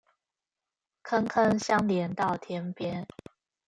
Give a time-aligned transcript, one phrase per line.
[1.03, 3.05] 坑坑相連到天邊